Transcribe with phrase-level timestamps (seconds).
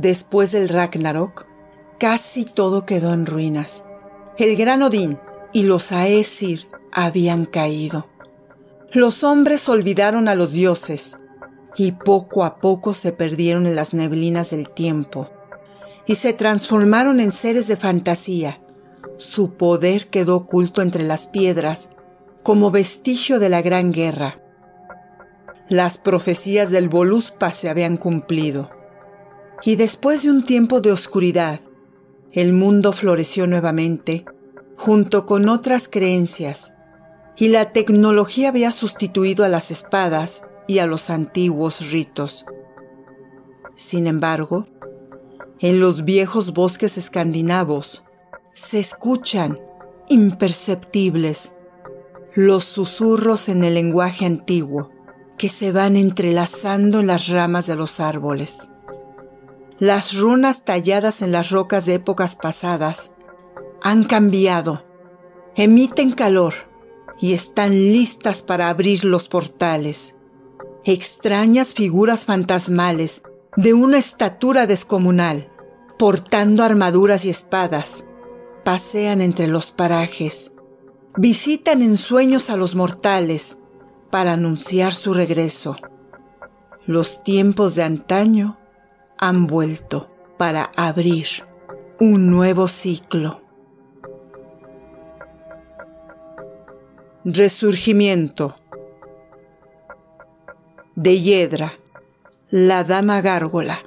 [0.00, 1.48] Después del Ragnarok,
[1.98, 3.84] casi todo quedó en ruinas.
[4.36, 5.18] El gran Odín
[5.52, 8.06] y los Aesir habían caído.
[8.92, 11.18] Los hombres olvidaron a los dioses
[11.74, 15.30] y poco a poco se perdieron en las neblinas del tiempo
[16.06, 18.60] y se transformaron en seres de fantasía.
[19.16, 21.88] Su poder quedó oculto entre las piedras
[22.44, 24.40] como vestigio de la gran guerra.
[25.68, 28.77] Las profecías del Voluspa se habían cumplido.
[29.62, 31.60] Y después de un tiempo de oscuridad,
[32.32, 34.24] el mundo floreció nuevamente
[34.76, 36.72] junto con otras creencias,
[37.36, 42.46] y la tecnología había sustituido a las espadas y a los antiguos ritos.
[43.74, 44.66] Sin embargo,
[45.60, 48.04] en los viejos bosques escandinavos
[48.52, 49.58] se escuchan
[50.08, 51.52] imperceptibles
[52.34, 54.90] los susurros en el lenguaje antiguo
[55.36, 58.68] que se van entrelazando en las ramas de los árboles.
[59.80, 63.12] Las runas talladas en las rocas de épocas pasadas
[63.80, 64.84] han cambiado,
[65.54, 66.54] emiten calor
[67.20, 70.16] y están listas para abrir los portales.
[70.84, 73.22] Extrañas figuras fantasmales
[73.56, 75.48] de una estatura descomunal,
[75.96, 78.04] portando armaduras y espadas,
[78.64, 80.50] pasean entre los parajes,
[81.16, 83.58] visitan en sueños a los mortales
[84.10, 85.76] para anunciar su regreso.
[86.84, 88.58] Los tiempos de antaño
[89.18, 91.26] han vuelto para abrir
[92.00, 93.42] un nuevo ciclo.
[97.24, 98.56] Resurgimiento
[100.94, 101.72] de Hiedra,
[102.50, 103.82] la Dama Gárgola.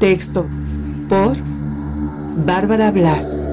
[0.00, 0.46] Texto
[1.08, 1.36] por
[2.44, 3.48] Bárbara Blas.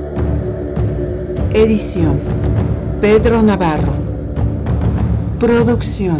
[1.54, 2.35] Edición
[3.06, 3.94] Pedro Navarro.
[5.40, 6.18] Producción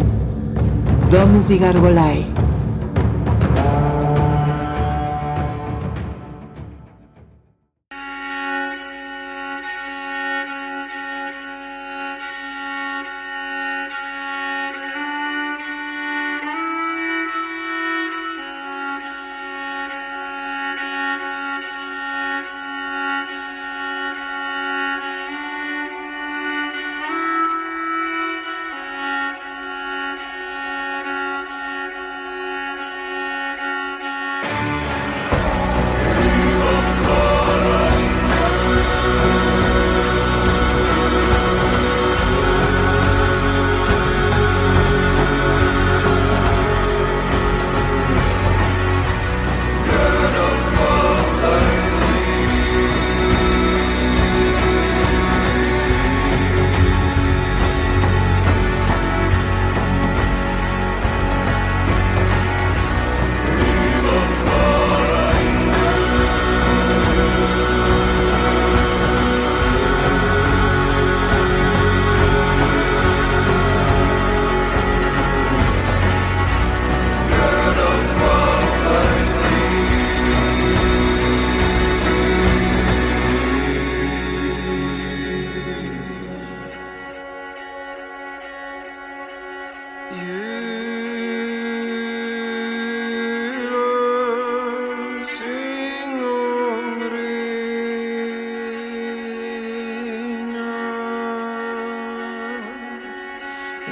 [1.10, 2.28] Domus y Gargolay.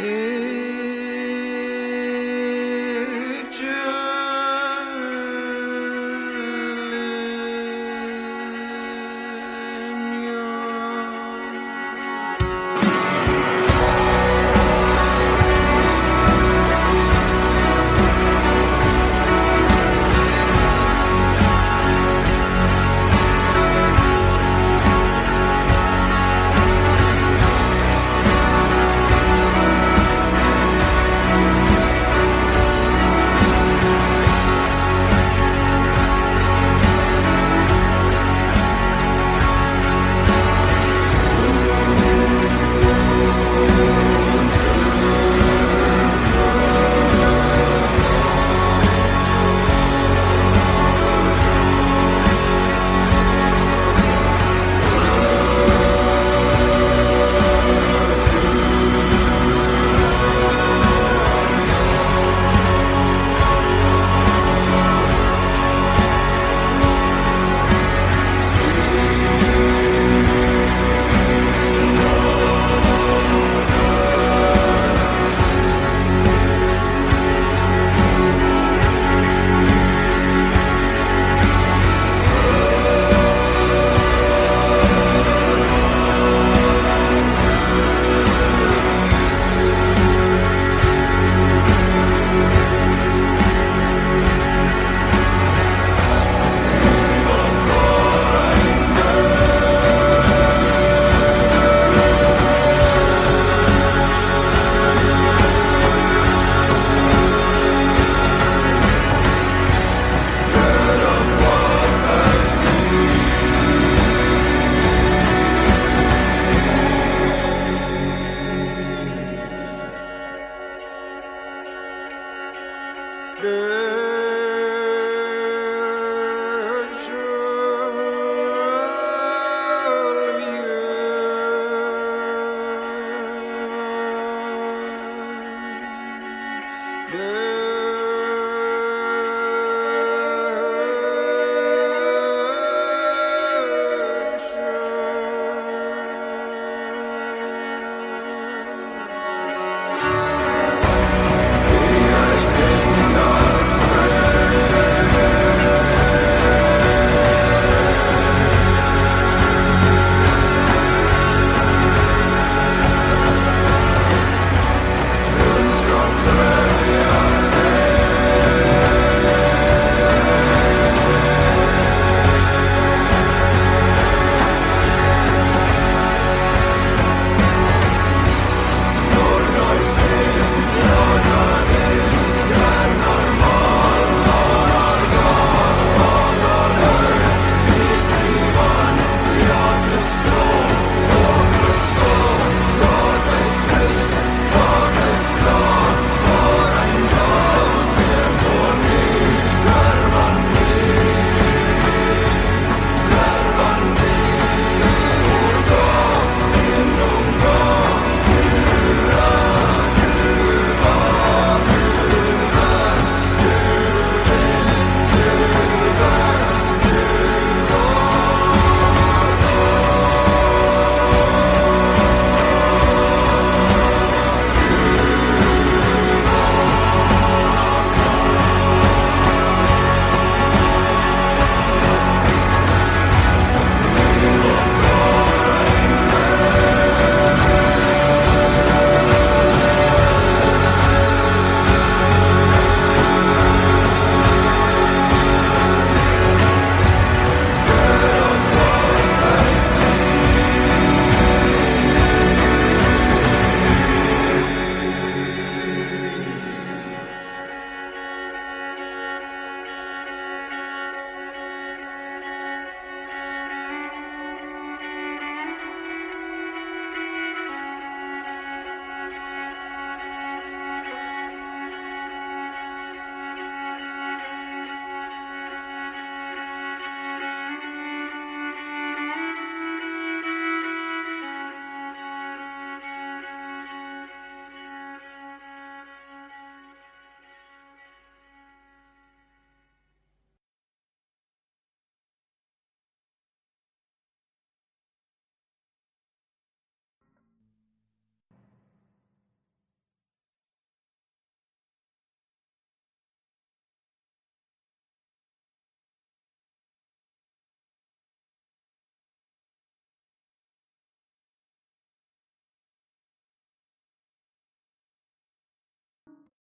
[0.03, 0.32] you.